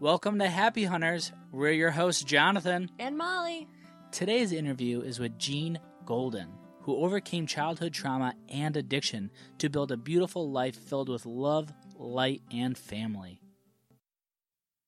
[0.00, 1.30] Welcome to Happy Hunters.
[1.52, 2.90] We're your hosts, Jonathan.
[2.98, 3.68] And Molly.
[4.10, 6.48] Today's interview is with Jean Golden,
[6.80, 12.40] who overcame childhood trauma and addiction to build a beautiful life filled with love, light,
[12.50, 13.42] and family.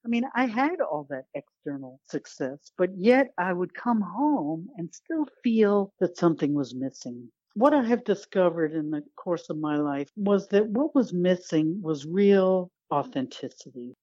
[0.02, 4.88] I mean, I had all that external success, but yet I would come home and
[4.94, 7.28] still feel that something was missing.
[7.52, 11.82] What I have discovered in the course of my life was that what was missing
[11.82, 13.94] was real authenticity.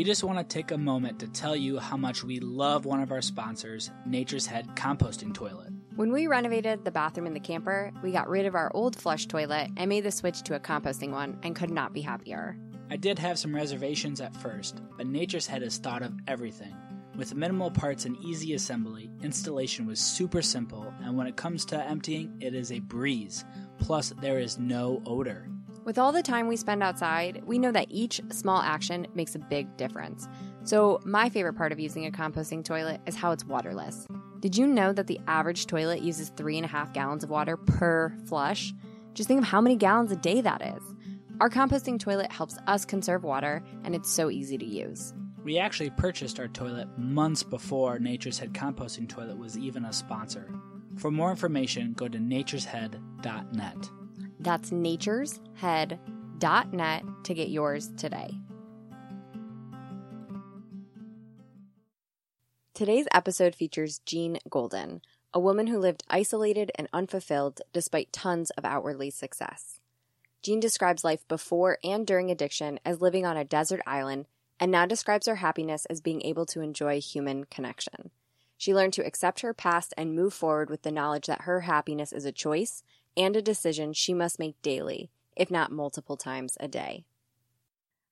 [0.00, 3.02] We just want to take a moment to tell you how much we love one
[3.02, 5.74] of our sponsors, Nature's Head Composting Toilet.
[5.94, 9.26] When we renovated the bathroom in the camper, we got rid of our old flush
[9.26, 12.56] toilet and made the switch to a composting one and could not be happier.
[12.90, 16.74] I did have some reservations at first, but Nature's Head has thought of everything.
[17.14, 21.84] With minimal parts and easy assembly, installation was super simple, and when it comes to
[21.84, 23.44] emptying, it is a breeze.
[23.78, 25.50] Plus, there is no odor.
[25.90, 29.40] With all the time we spend outside, we know that each small action makes a
[29.40, 30.28] big difference.
[30.62, 34.06] So, my favorite part of using a composting toilet is how it's waterless.
[34.38, 37.56] Did you know that the average toilet uses three and a half gallons of water
[37.56, 38.72] per flush?
[39.14, 40.94] Just think of how many gallons a day that is.
[41.40, 45.12] Our composting toilet helps us conserve water, and it's so easy to use.
[45.42, 50.54] We actually purchased our toilet months before Nature's Head Composting Toilet was even a sponsor.
[50.98, 53.90] For more information, go to natureshead.net.
[54.40, 58.34] That's natureshead.net to get yours today.
[62.72, 65.02] Today's episode features Jean Golden,
[65.34, 69.80] a woman who lived isolated and unfulfilled despite tons of outwardly success.
[70.42, 74.24] Jean describes life before and during addiction as living on a desert island
[74.58, 78.10] and now describes her happiness as being able to enjoy human connection.
[78.56, 82.12] She learned to accept her past and move forward with the knowledge that her happiness
[82.12, 82.82] is a choice
[83.16, 87.04] and a decision she must make daily, if not multiple times a day.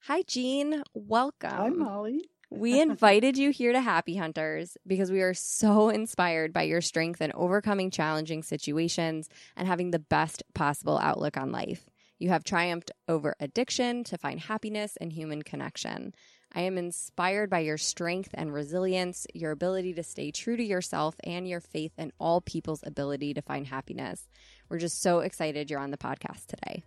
[0.02, 0.82] Hi, Jean.
[0.94, 1.50] Welcome.
[1.50, 2.30] Hi, Molly.
[2.50, 7.20] we invited you here to Happy Hunters because we are so inspired by your strength
[7.20, 11.90] in overcoming challenging situations and having the best possible outlook on life.
[12.18, 16.14] You have triumphed over addiction to find happiness and human connection.
[16.52, 21.14] I am inspired by your strength and resilience, your ability to stay true to yourself,
[21.22, 24.26] and your faith in all people's ability to find happiness.
[24.68, 26.84] We're just so excited you're on the podcast today.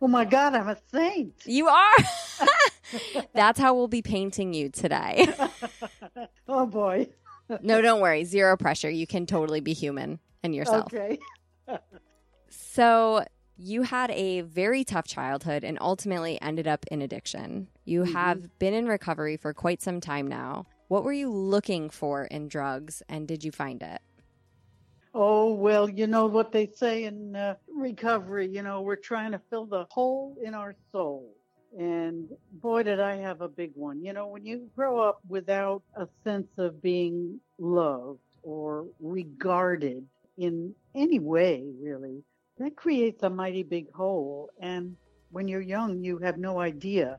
[0.00, 1.34] Oh my God, I'm a saint.
[1.44, 1.96] You are.
[3.34, 5.28] That's how we'll be painting you today.
[6.48, 7.08] oh boy.
[7.62, 8.24] no, don't worry.
[8.24, 8.90] Zero pressure.
[8.90, 10.92] You can totally be human and yourself.
[10.92, 11.18] Okay.
[12.50, 13.24] so,
[13.56, 17.68] you had a very tough childhood and ultimately ended up in addiction.
[17.84, 18.12] You mm-hmm.
[18.12, 20.66] have been in recovery for quite some time now.
[20.88, 24.00] What were you looking for in drugs and did you find it?
[25.18, 29.40] Oh, well, you know what they say in uh, recovery, you know, we're trying to
[29.48, 31.32] fill the hole in our soul.
[31.78, 32.28] And
[32.60, 34.04] boy, did I have a big one.
[34.04, 40.04] You know, when you grow up without a sense of being loved or regarded
[40.36, 42.22] in any way, really,
[42.58, 44.50] that creates a mighty big hole.
[44.60, 44.96] And
[45.30, 47.16] when you're young, you have no idea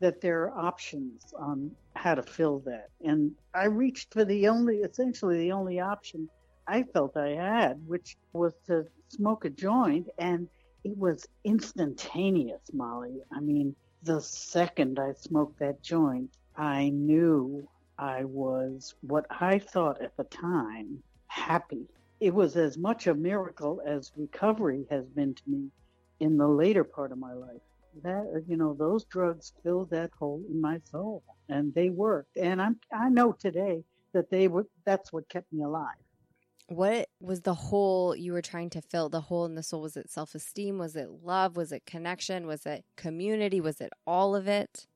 [0.00, 2.88] that there are options on how to fill that.
[3.00, 6.28] And I reached for the only, essentially the only option
[6.68, 10.08] I felt I had, which was to smoke a joint.
[10.18, 10.48] And
[10.84, 13.20] it was instantaneous, Molly.
[13.32, 17.68] I mean, the second I smoked that joint, I knew
[17.98, 21.88] I was what I thought at the time happy
[22.20, 25.70] it was as much a miracle as recovery has been to me
[26.20, 27.60] in the later part of my life.
[28.02, 32.36] That you know, those drugs filled that hole in my soul, and they worked.
[32.36, 33.82] And I'm I know today
[34.12, 34.66] that they were.
[34.84, 35.96] That's what kept me alive.
[36.68, 39.08] What was the hole you were trying to fill?
[39.08, 40.78] The hole in the soul was it self esteem?
[40.78, 41.56] Was it love?
[41.56, 42.46] Was it connection?
[42.46, 43.60] Was it community?
[43.60, 44.86] Was it all of it?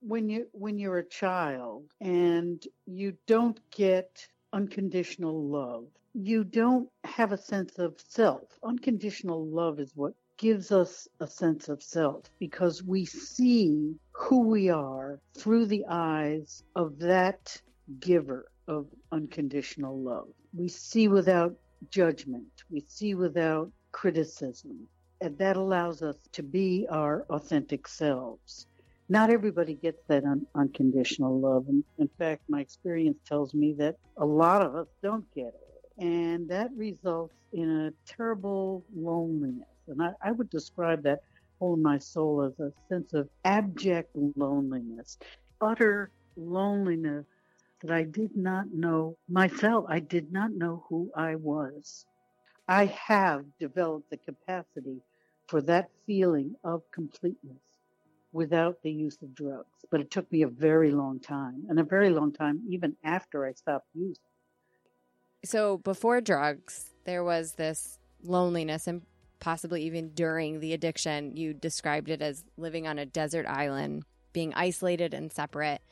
[0.00, 7.32] When you when you're a child and you don't get unconditional love you don't have
[7.32, 8.56] a sense of self.
[8.62, 14.70] Unconditional love is what gives us a sense of self because we see who we
[14.70, 17.60] are through the eyes of that
[17.98, 20.28] giver of unconditional love.
[20.56, 21.54] We see without
[21.90, 24.88] judgment, we see without criticism,
[25.20, 28.66] and that allows us to be our authentic selves.
[29.08, 31.66] Not everybody gets that un- unconditional love.
[31.68, 36.04] And in fact, my experience tells me that a lot of us don't get it.
[36.04, 39.68] And that results in a terrible loneliness.
[39.88, 41.18] And I, I would describe that
[41.58, 45.18] hole in my soul as a sense of abject loneliness,
[45.60, 47.26] utter loneliness
[47.84, 49.84] that I did not know myself.
[49.88, 52.06] I did not know who I was.
[52.66, 55.02] I have developed the capacity
[55.48, 57.60] for that feeling of completeness
[58.32, 59.68] without the use of drugs.
[59.90, 63.44] But it took me a very long time, and a very long time even after
[63.46, 64.16] I stopped using.
[65.44, 69.02] So before drugs, there was this loneliness and
[69.40, 71.36] possibly even during the addiction.
[71.36, 75.82] You described it as living on a desert island, being isolated and separate.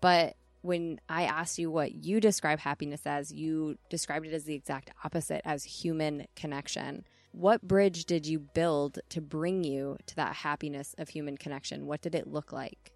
[0.00, 4.54] But when I asked you what you describe happiness as, you described it as the
[4.54, 7.04] exact opposite as human connection.
[7.32, 11.86] What bridge did you build to bring you to that happiness of human connection?
[11.86, 12.92] What did it look like?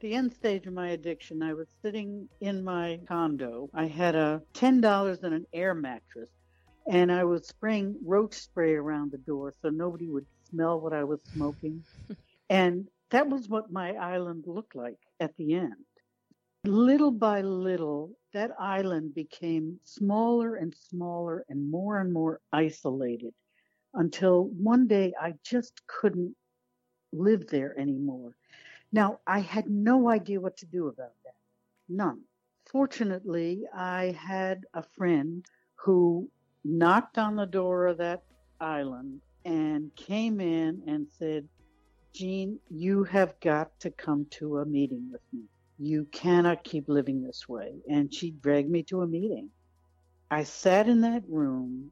[0.00, 3.68] the end stage of my addiction, I was sitting in my condo.
[3.74, 6.30] I had a $10 and an air mattress,
[6.86, 11.04] and I was spraying roach spray around the door so nobody would smell what I
[11.04, 11.84] was smoking.
[12.50, 15.84] and that was what my island looked like at the end.
[16.64, 23.32] Little by little, that island became smaller and smaller and more and more isolated
[23.94, 26.36] until one day I just couldn't
[27.12, 28.36] live there anymore.
[28.92, 31.36] Now, I had no idea what to do about that.
[31.88, 32.20] None.
[32.66, 35.46] Fortunately, I had a friend
[35.76, 36.30] who
[36.62, 38.22] knocked on the door of that
[38.60, 41.48] island and came in and said,
[42.12, 45.44] Jean, you have got to come to a meeting with me.
[45.82, 47.72] You cannot keep living this way.
[47.88, 49.48] And she dragged me to a meeting.
[50.30, 51.90] I sat in that room,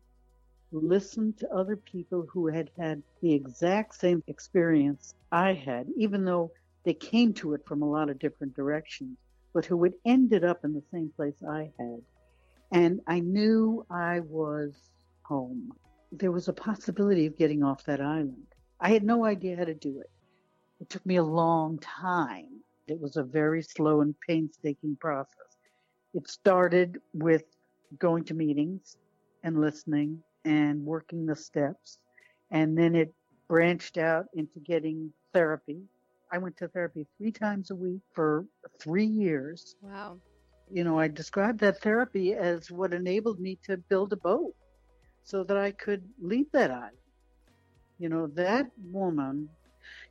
[0.70, 6.52] listened to other people who had had the exact same experience I had, even though
[6.85, 9.17] they came to it from a lot of different directions,
[9.55, 12.02] but who had ended up in the same place I had.
[12.70, 14.75] And I knew I was
[15.23, 15.73] home.
[16.12, 18.49] There was a possibility of getting off that island.
[18.79, 20.11] I had no idea how to do it.
[20.79, 22.61] It took me a long time.
[22.90, 25.56] It was a very slow and painstaking process.
[26.14, 27.44] It started with
[27.99, 28.96] going to meetings
[29.43, 31.99] and listening and working the steps.
[32.50, 33.14] And then it
[33.49, 35.82] branched out into getting therapy
[36.31, 38.44] I went to therapy three times a week for
[38.79, 39.76] three years.
[39.81, 40.19] Wow.
[40.70, 44.55] You know, I described that therapy as what enabled me to build a boat
[45.25, 46.96] so that I could leave that island.
[47.99, 49.49] You know, that woman,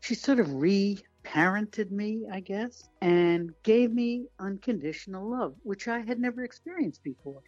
[0.01, 0.97] she sort of re
[1.27, 7.41] parented me, I guess, and gave me unconditional love, which I had never experienced before.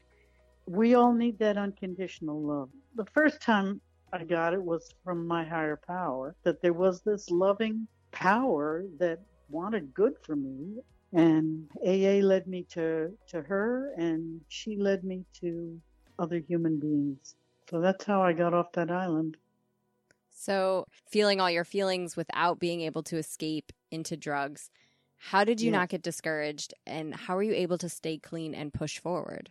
[0.68, 2.70] We all need that unconditional love.
[2.96, 3.82] The first time
[4.12, 9.20] I got it was from my higher power, that there was this loving power that
[9.50, 10.80] wanted good for me.
[11.14, 15.80] And AA led me to, to her, and she led me to
[16.20, 17.36] other human beings.
[17.70, 19.38] So that's how I got off that island.
[20.40, 24.70] So, feeling all your feelings without being able to escape into drugs,
[25.18, 26.74] how did you not get discouraged?
[26.88, 29.50] And how were you able to stay clean and push forward?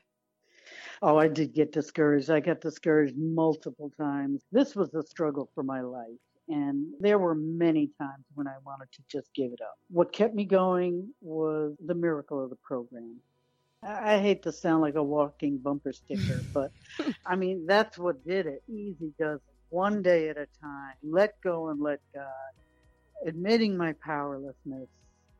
[1.03, 2.31] Oh, I did get discouraged.
[2.31, 4.41] I got discouraged multiple times.
[4.51, 6.09] This was a struggle for my life.
[6.49, 9.79] And there were many times when I wanted to just give it up.
[9.91, 13.21] What kept me going was the miracle of the program.
[13.83, 16.73] I hate to sound like a walking bumper sticker, but
[17.27, 18.63] I mean, that's what did it.
[18.67, 19.58] Easy does it.
[19.71, 20.95] One day at a time.
[21.03, 22.27] Let go and let God.
[23.27, 24.89] Admitting my powerlessness,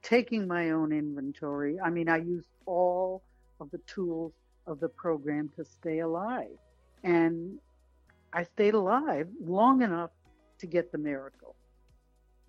[0.03, 1.79] taking my own inventory.
[1.81, 3.23] I mean, I used all
[3.61, 4.33] of the tools
[4.67, 6.59] of the program to stay alive.
[7.03, 7.59] And
[8.33, 10.11] I stayed alive long enough
[10.59, 11.55] to get the miracle.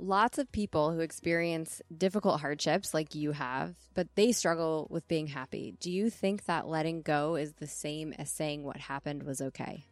[0.01, 5.27] Lots of people who experience difficult hardships like you have, but they struggle with being
[5.27, 5.75] happy.
[5.79, 9.85] Do you think that letting go is the same as saying what happened was okay?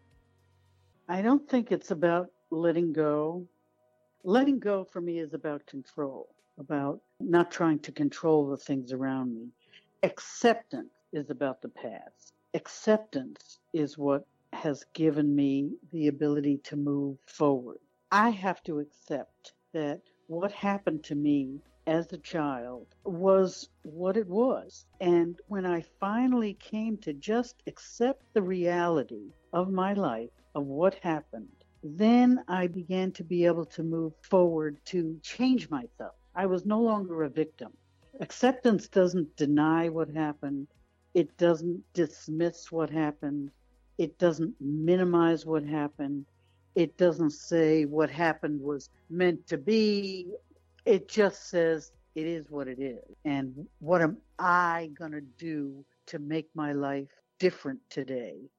[1.10, 3.48] I don't think it's about letting go.
[4.26, 6.28] Letting go for me is about control,
[6.60, 9.48] about not trying to control the things around me.
[10.04, 12.34] Acceptance is about the past.
[12.54, 17.80] Acceptance is what has given me the ability to move forward.
[18.12, 24.28] I have to accept that what happened to me as a child was what it
[24.28, 24.86] was.
[25.02, 30.96] And when I finally came to just accept the reality of my life, of what
[30.96, 31.50] happened,
[31.84, 36.16] then I began to be able to move forward to change myself.
[36.36, 37.78] I was no longer a victim.
[38.22, 40.68] Acceptance doesn't deny what happened.
[41.16, 43.52] It doesn't dismiss what happened.
[43.98, 46.26] It doesn't minimize what happened
[46.76, 50.32] it doesn't say what happened was meant to be.
[50.88, 53.04] It just says it is what it is.
[53.26, 58.50] And what am I going to do to make my life different today?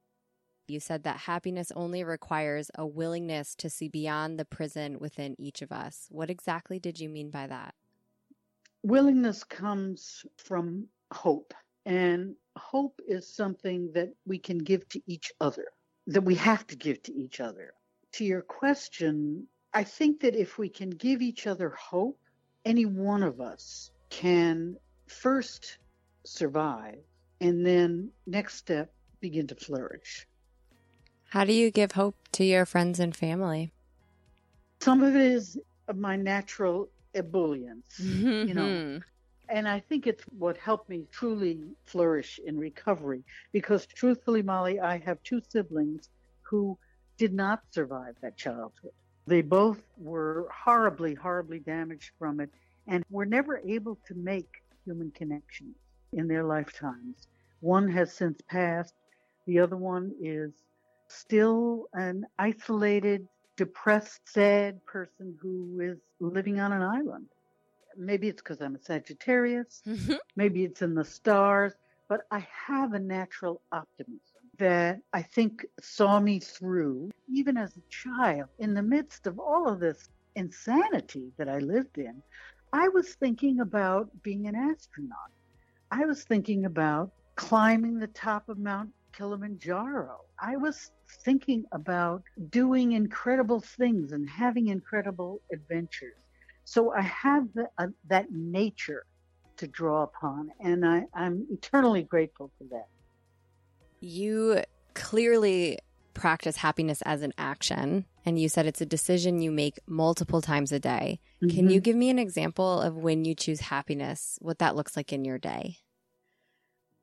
[0.67, 5.63] You said that happiness only requires a willingness to see beyond the prison within each
[5.63, 6.05] of us.
[6.11, 7.73] What exactly did you mean by that?
[8.83, 11.55] Willingness comes from hope.
[11.87, 15.65] And hope is something that we can give to each other,
[16.05, 17.73] that we have to give to each other.
[18.13, 22.19] To your question, I think that if we can give each other hope,
[22.65, 25.77] any one of us can first
[26.25, 26.99] survive
[27.41, 30.27] and then next step begin to flourish.
[31.29, 33.71] How do you give hope to your friends and family?
[34.81, 35.59] Some of it is
[35.95, 38.75] my natural ebullience, you know.
[39.49, 44.97] And I think it's what helped me truly flourish in recovery because truthfully, Molly, I
[44.99, 46.09] have two siblings
[46.43, 46.77] who
[47.17, 48.91] did not survive that childhood.
[49.29, 52.49] They both were horribly, horribly damaged from it
[52.87, 55.75] and were never able to make human connections
[56.13, 57.27] in their lifetimes.
[57.59, 58.95] One has since passed,
[59.45, 60.51] the other one is
[61.09, 67.27] still an isolated, depressed, sad person who is living on an island.
[67.95, 70.15] Maybe it's because I'm a Sagittarius, mm-hmm.
[70.35, 71.73] maybe it's in the stars,
[72.07, 74.21] but I have a natural optimism
[74.59, 79.67] that I think saw me through, even as a child, in the midst of all
[79.69, 82.23] of this insanity that I lived in.
[82.73, 85.17] I was thinking about being an astronaut.
[85.91, 90.17] I was thinking about climbing the top of Mount Kilimanjaro.
[90.41, 90.91] I was
[91.25, 96.15] thinking about doing incredible things and having incredible adventures.
[96.65, 99.03] So I have the, uh, that nature
[99.57, 102.85] to draw upon, and I, I'm eternally grateful for that.
[103.99, 104.63] You
[104.93, 105.79] clearly
[106.13, 110.71] practice happiness as an action, and you said it's a decision you make multiple times
[110.71, 111.19] a day.
[111.41, 111.55] Mm-hmm.
[111.55, 115.13] Can you give me an example of when you choose happiness, what that looks like
[115.13, 115.77] in your day?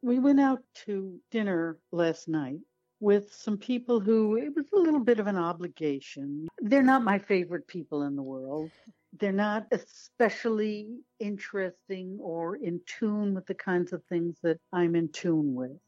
[0.03, 2.61] We went out to dinner last night
[3.01, 6.49] with some people who it was a little bit of an obligation.
[6.61, 8.71] They're not my favorite people in the world.
[9.19, 15.09] They're not especially interesting or in tune with the kinds of things that I'm in
[15.09, 15.79] tune with.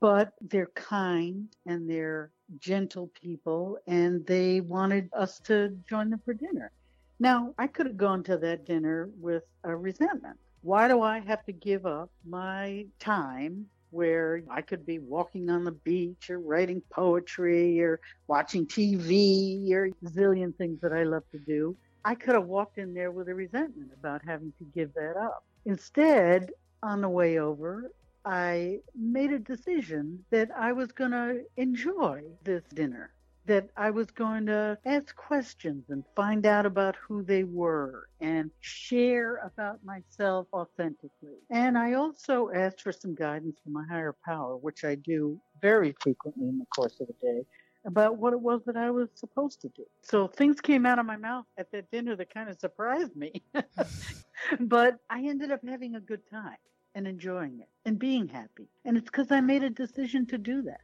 [0.00, 6.34] But they're kind and they're gentle people, and they wanted us to join them for
[6.34, 6.70] dinner.
[7.18, 10.36] Now, I could have gone to that dinner with a resentment.
[10.60, 15.64] Why do I have to give up my time where I could be walking on
[15.64, 21.22] the beach or writing poetry or watching TV or a zillion things that I love
[21.32, 21.76] to do?
[22.04, 25.42] I could have walked in there with a resentment about having to give that up.
[25.64, 26.50] Instead,
[26.82, 27.90] on the way over,
[28.26, 33.12] I made a decision that I was going to enjoy this dinner,
[33.44, 38.50] that I was going to ask questions and find out about who they were and
[38.60, 41.38] share about myself authentically.
[41.50, 45.94] And I also asked for some guidance from my higher power, which I do very
[46.00, 47.46] frequently in the course of the day
[47.84, 49.84] about what it was that I was supposed to do.
[50.02, 53.40] So things came out of my mouth at that dinner that kind of surprised me.
[54.60, 56.56] but I ended up having a good time
[56.96, 58.68] and enjoying it and being happy.
[58.86, 60.80] And it's because I made a decision to do that.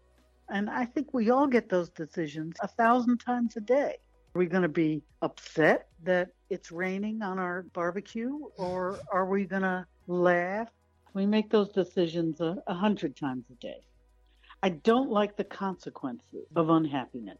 [0.50, 3.96] And I think we all get those decisions a thousand times a day.
[4.34, 9.46] Are we going to be upset that it's raining on our barbecue or are we
[9.46, 10.68] going to laugh?
[11.14, 13.80] We make those decisions a, a hundred times a day.
[14.62, 17.38] I don't like the consequences of unhappiness.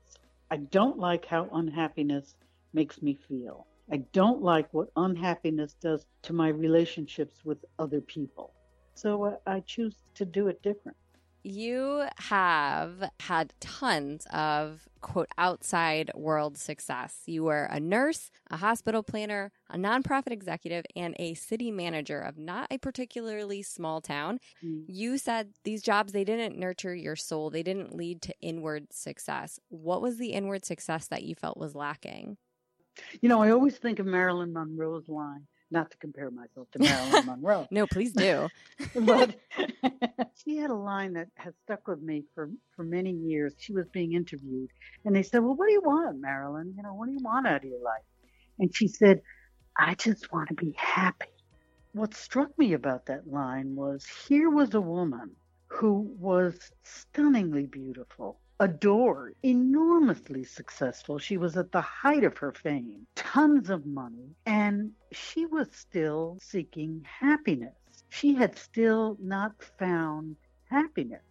[0.51, 2.35] I don't like how unhappiness
[2.73, 3.67] makes me feel.
[3.91, 8.55] I don't like what unhappiness does to my relationships with other people.
[8.95, 10.97] So uh, I choose to do it different.
[11.45, 17.23] You have had tons of quote outside world success.
[17.27, 22.39] You were a nurse, a hospital planner, a nonprofit executive, and a city manager of
[22.39, 24.39] not a particularly small town.
[24.65, 24.85] Mm.
[24.87, 29.59] You said these jobs they didn't nurture your soul, they didn't lead to inward success.
[29.69, 32.37] What was the inward success that you felt was lacking?
[33.21, 37.27] You know, I always think of Marilyn Monroe's line not to compare myself to Marilyn
[37.27, 37.67] Monroe.
[37.71, 38.49] no, please do.
[39.01, 39.35] but
[40.45, 43.55] she had a line that has stuck with me for, for many years.
[43.59, 44.71] She was being interviewed,
[45.05, 46.75] and they said, Well, what do you want, Marilyn?
[46.77, 48.03] You know, what do you want out of your life?
[48.59, 49.23] And she said,
[49.77, 51.27] I just want to be happy.
[51.93, 55.31] What struck me about that line was here was a woman
[55.69, 61.19] who was stunningly beautiful, adored, enormously successful.
[61.19, 66.39] She was at the height of her fame, tons of money, and she was still
[66.41, 67.75] seeking happiness.
[68.09, 70.37] She had still not found
[70.71, 71.25] happiness.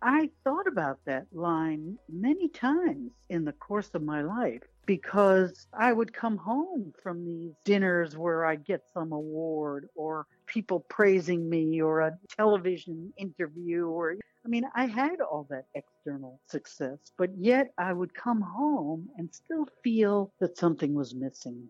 [0.00, 5.92] I thought about that line many times in the course of my life because I
[5.92, 11.82] would come home from these dinners where I'd get some award or people praising me
[11.82, 14.14] or a television interview or
[14.46, 19.34] I mean I had all that external success but yet I would come home and
[19.34, 21.68] still feel that something was missing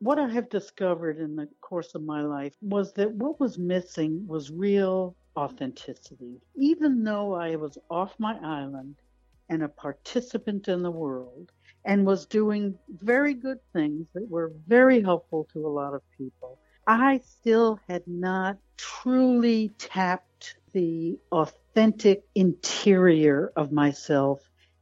[0.00, 4.26] what I have discovered in the course of my life was that what was missing
[4.28, 6.40] was real authenticity.
[6.56, 8.96] Even though I was off my island
[9.48, 11.52] and a participant in the world
[11.84, 16.58] and was doing very good things that were very helpful to a lot of people,
[16.86, 24.40] I still had not truly tapped the authentic interior of myself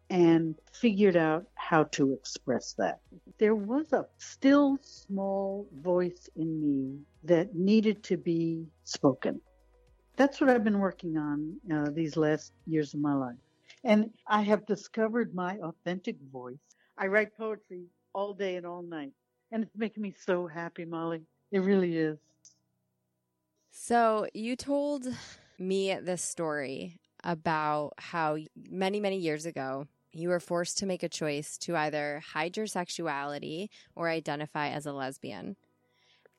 [0.09, 3.01] and figured out how to express that.
[3.39, 9.41] There was a still small voice in me that needed to be spoken.
[10.17, 13.37] That's what I've been working on uh, these last years of my life.
[13.85, 16.59] And I have discovered my authentic voice.
[16.99, 19.13] I write poetry all day and all night.
[19.53, 21.23] And it's making me so happy, Molly.
[21.51, 22.19] It really is.
[23.71, 25.07] So you told
[25.59, 28.39] me this story about how
[28.71, 32.67] many, many years ago you were forced to make a choice to either hide your
[32.67, 35.57] sexuality or identify as a lesbian.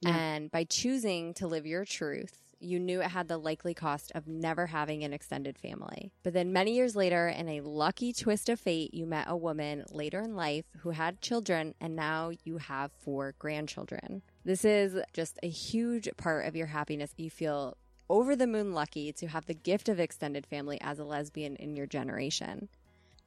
[0.01, 0.15] Yeah.
[0.15, 4.27] And by choosing to live your truth, you knew it had the likely cost of
[4.27, 6.12] never having an extended family.
[6.24, 9.84] But then many years later, in a lucky twist of fate, you met a woman
[9.89, 14.22] later in life who had children, and now you have four grandchildren.
[14.44, 17.14] This is just a huge part of your happiness.
[17.16, 17.78] You feel
[18.10, 21.76] over the moon lucky to have the gift of extended family as a lesbian in
[21.76, 22.68] your generation.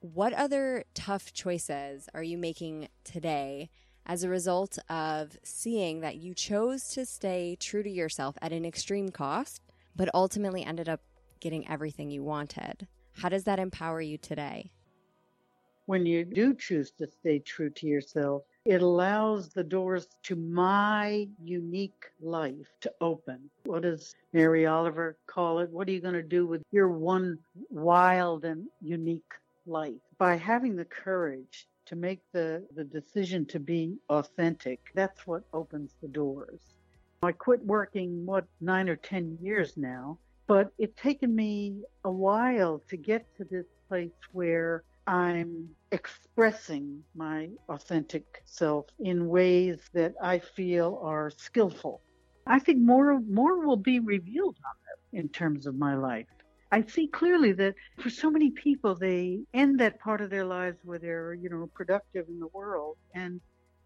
[0.01, 3.71] What other tough choices are you making today
[4.07, 8.65] as a result of seeing that you chose to stay true to yourself at an
[8.65, 9.63] extreme cost,
[9.95, 11.01] but ultimately ended up
[11.39, 12.89] getting everything you wanted?
[13.13, 14.73] How does that empower you today?
[15.87, 21.29] When you do choose to stay true to yourself, it allows the doors to my
[21.43, 23.51] unique life to open.
[23.65, 25.71] What does Mary Oliver call it?
[25.71, 27.39] What are you going to do with your one
[27.71, 29.35] wild and unique
[29.67, 29.95] life.
[30.19, 35.95] By having the courage to make the, the decision to be authentic, that's what opens
[36.01, 36.61] the doors.
[37.23, 42.83] I quit working, what, nine or 10 years now, but it's taken me a while
[42.89, 50.39] to get to this place where I'm expressing my authentic self in ways that I
[50.41, 52.03] feel are skillful.
[52.47, 56.27] I think more more will be revealed on that in terms of my life.
[56.71, 60.79] I see clearly that for so many people, they end that part of their lives
[60.85, 62.97] where they're, you know, productive in the world.
[63.15, 63.41] And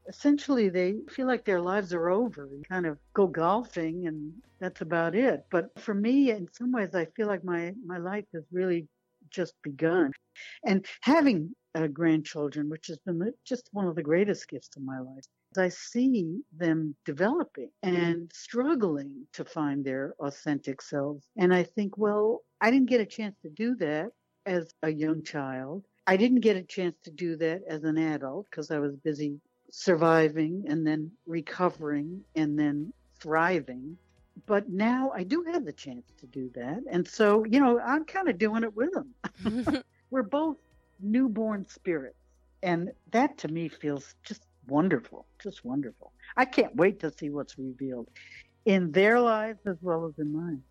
[0.08, 4.80] essentially they feel like their lives are over and kind of go golfing and that's
[4.80, 5.40] about it.
[5.50, 8.88] But for me, in some ways, I feel like my, my life is really
[9.30, 10.12] just begun.
[10.64, 14.98] And having uh, grandchildren, which has been just one of the greatest gifts of my
[14.98, 15.24] life,
[15.56, 21.26] I see them developing and struggling to find their authentic selves.
[21.36, 24.10] And I think, well, I didn't get a chance to do that
[24.46, 25.84] as a young child.
[26.06, 29.40] I didn't get a chance to do that as an adult because I was busy
[29.70, 33.98] surviving and then recovering and then thriving.
[34.46, 36.80] But now I do have the chance to do that.
[36.90, 39.82] And so, you know, I'm kind of doing it with them.
[40.10, 40.56] We're both
[41.00, 42.16] newborn spirits.
[42.62, 46.12] And that to me feels just wonderful, just wonderful.
[46.36, 48.08] I can't wait to see what's revealed
[48.64, 50.62] in their lives as well as in mine.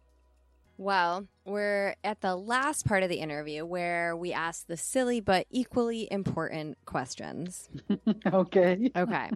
[0.77, 5.47] Well, we're at the last part of the interview where we ask the silly but
[5.49, 7.69] equally important questions.
[8.31, 8.91] okay.
[8.95, 9.31] Okay.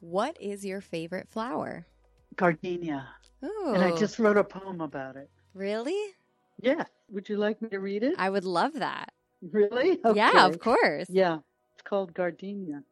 [0.00, 1.86] What is your favorite flower?
[2.34, 3.06] Gardenia.
[3.44, 3.72] Ooh.
[3.74, 5.30] And I just wrote a poem about it.
[5.54, 6.14] Really?
[6.60, 6.84] Yeah.
[7.10, 8.14] Would you like me to read it?
[8.18, 9.12] I would love that.
[9.52, 10.00] Really?
[10.04, 10.16] Okay.
[10.16, 11.06] Yeah, of course.
[11.08, 11.38] Yeah.
[11.74, 12.82] It's called Gardenia.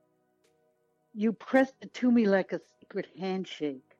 [1.14, 3.96] You pressed it to me like a secret handshake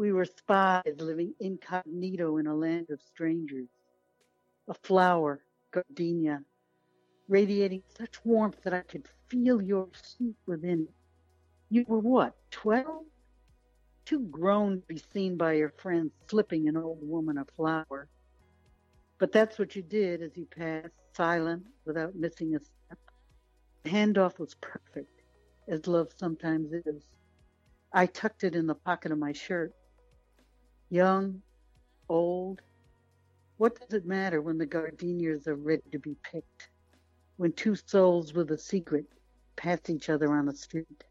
[0.00, 3.68] we were spies living incognito in a land of strangers.
[4.68, 6.42] A flower, gardenia,
[7.28, 10.94] radiating such warmth that I could feel your heat within it.
[11.68, 13.04] You were what, 12?
[14.10, 18.08] Too grown to be seen by your friends slipping an old woman a flower.
[19.20, 22.98] But that's what you did as you passed, silent, without missing a step.
[23.84, 25.22] The handoff was perfect,
[25.68, 27.04] as love sometimes is.
[27.92, 29.72] I tucked it in the pocket of my shirt
[30.88, 31.40] young,
[32.08, 32.62] old.
[33.58, 36.68] What does it matter when the gardenias are ready to be picked?
[37.36, 39.04] When two souls with a secret
[39.54, 41.04] pass each other on the street?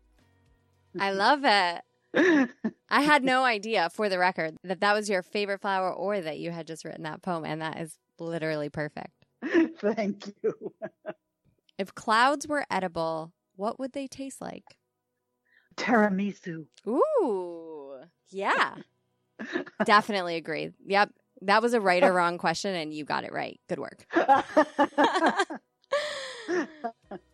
[1.00, 1.82] I love it.
[2.16, 6.40] I had no idea, for the record, that that was your favorite flower or that
[6.40, 9.14] you had just written that poem, and that is literally perfect.
[9.80, 10.74] Thank you.
[11.78, 14.64] If clouds were edible, what would they taste like?
[15.78, 16.66] Tiramisu.
[16.88, 18.76] Ooh, yeah.
[19.86, 20.72] Definitely agree.
[20.86, 21.12] Yep.
[21.44, 23.60] That was a right or wrong question, and you got it right.
[23.70, 24.06] Good work.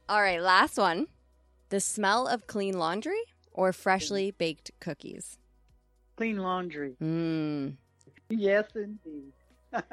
[0.08, 1.08] All right, last one.
[1.70, 3.22] The smell of clean laundry
[3.56, 5.40] or freshly baked cookies?
[6.18, 6.96] Clean laundry.
[7.02, 7.76] Mm.
[8.30, 9.34] Yes, indeed.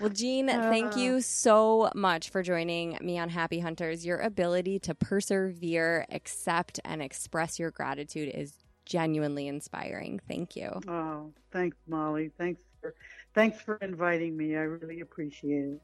[0.00, 4.06] Well, Jean, thank you so much for joining me on Happy Hunters.
[4.06, 10.20] Your ability to persevere, accept, and express your gratitude is genuinely inspiring.
[10.26, 10.80] Thank you.
[10.88, 12.30] Oh, thanks, Molly.
[12.38, 12.94] Thanks for
[13.34, 14.56] thanks for inviting me.
[14.56, 15.82] I really appreciate it.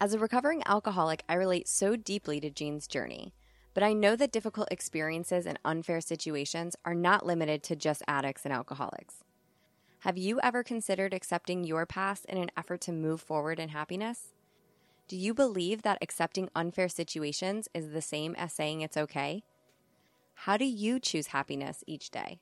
[0.00, 3.34] As a recovering alcoholic, I relate so deeply to Jean's journey.
[3.76, 8.46] But I know that difficult experiences and unfair situations are not limited to just addicts
[8.46, 9.16] and alcoholics.
[9.98, 14.32] Have you ever considered accepting your past in an effort to move forward in happiness?
[15.08, 19.42] Do you believe that accepting unfair situations is the same as saying it's okay?
[20.32, 22.40] How do you choose happiness each day?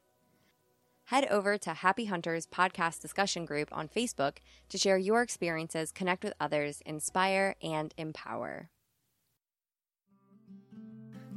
[1.06, 4.36] Head over to Happy Hunters podcast discussion group on Facebook
[4.68, 8.70] to share your experiences, connect with others, inspire, and empower.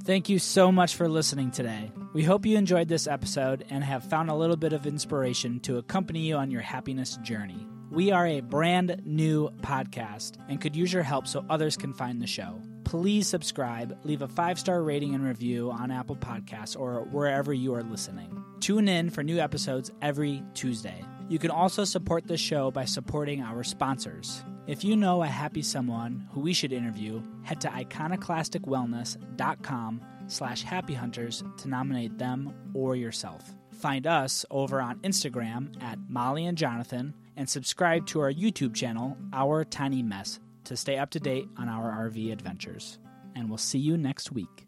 [0.04, 1.92] Thank you so much for listening today.
[2.14, 5.78] We hope you enjoyed this episode and have found a little bit of inspiration to
[5.78, 7.68] accompany you on your happiness journey.
[7.92, 12.22] We are a brand new podcast and could use your help so others can find
[12.22, 12.62] the show.
[12.86, 17.74] Please subscribe, leave a five star rating and review on Apple Podcasts or wherever you
[17.74, 18.44] are listening.
[18.62, 21.04] Tune in for new episodes every Tuesday.
[21.28, 24.44] You can also support the show by supporting our sponsors.
[24.68, 31.58] If you know a happy someone who we should interview, head to iconiclasticwellness.com slash happyhunters
[31.60, 33.56] to nominate them or yourself.
[33.72, 39.16] Find us over on Instagram at Molly and Jonathan and subscribe to our YouTube channel,
[39.32, 43.00] Our Tiny Mess, to stay up to date on our RV adventures.
[43.36, 44.68] And we'll see you next week.